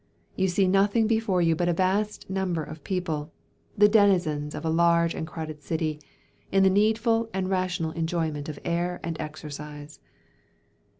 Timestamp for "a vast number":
1.69-2.63